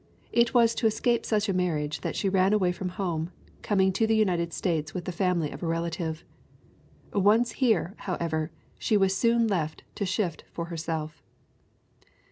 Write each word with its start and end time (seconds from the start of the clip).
It 0.31 0.55
was 0.55 0.73
to 0.73 0.87
escape 0.87 1.27
such 1.27 1.47
a 1.47 1.53
marriage 1.53 2.01
that 2.01 2.15
she 2.15 2.27
ran 2.27 2.53
away 2.53 2.71
from 2.71 2.89
home, 2.89 3.29
coming 3.61 3.93
to 3.93 4.07
the 4.07 4.15
United 4.15 4.51
States 4.51 4.95
with 4.95 5.05
the 5.05 5.11
family 5.11 5.51
of 5.51 5.61
a 5.61 5.67
relative. 5.67 6.23
Once 7.13 7.51
here, 7.51 7.93
however, 7.97 8.49
she 8.79 8.97
was 8.97 9.15
soon 9.15 9.47
left 9.47 9.83
to 9.93 10.05
shift 10.07 10.43
for 10.51 10.65
herself. 10.73 11.21